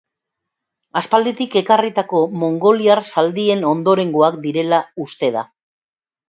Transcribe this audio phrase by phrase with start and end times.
[1.01, 5.47] Aspalditik ekarritako mongoliar zaldien ondorengoak direla uste da.